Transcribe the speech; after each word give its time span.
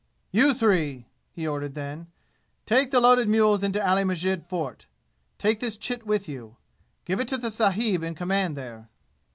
"You 0.31 0.55
three!" 0.55 1.05
he 1.31 1.45
ordered 1.45 1.75
then. 1.75 2.07
"Take 2.65 2.89
the 2.89 2.99
loaded 2.99 3.29
mules 3.29 3.61
into 3.61 3.87
Ali 3.87 4.03
Masjid 4.03 4.43
Fort. 4.43 4.87
Take 5.37 5.59
this 5.59 5.77
chit, 5.77 6.01
you. 6.27 6.57
Give 7.05 7.19
it 7.19 7.27
to 7.27 7.37
the 7.37 7.51
sahib 7.51 8.01
in 8.01 8.15
command 8.15 8.57
there." 8.57 8.89